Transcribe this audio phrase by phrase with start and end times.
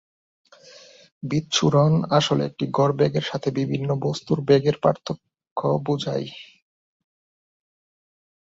[1.23, 6.27] বিচ্ছুরণ আসলে একটি গড় বেগের সাথে বিভিন্ন বস্তুর বেগের পার্থক্য বোঝায়।